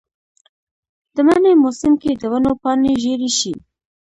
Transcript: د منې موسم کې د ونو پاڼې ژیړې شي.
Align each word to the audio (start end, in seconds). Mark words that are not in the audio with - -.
د 1.15 1.17
منې 1.27 1.51
موسم 1.63 1.93
کې 2.01 2.11
د 2.21 2.23
ونو 2.31 2.51
پاڼې 2.61 2.93
ژیړې 3.03 3.29
شي. 3.39 3.53